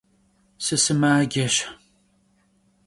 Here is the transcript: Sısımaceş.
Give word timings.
Sısımaceş. 0.65 1.67